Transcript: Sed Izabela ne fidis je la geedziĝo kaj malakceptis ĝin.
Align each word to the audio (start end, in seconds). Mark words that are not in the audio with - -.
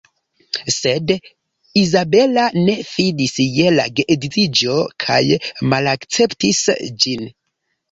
Sed 0.75 1.11
Izabela 1.81 2.45
ne 2.61 2.75
fidis 2.93 3.37
je 3.59 3.75
la 3.75 3.87
geedziĝo 4.01 4.81
kaj 5.07 5.21
malakceptis 5.77 6.67
ĝin. 7.07 7.33